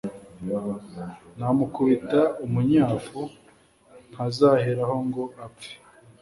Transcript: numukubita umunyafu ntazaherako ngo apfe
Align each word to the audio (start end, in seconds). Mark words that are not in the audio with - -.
numukubita 1.37 2.21
umunyafu 2.45 3.21
ntazaherako 4.11 4.95
ngo 5.07 5.23
apfe 5.45 5.73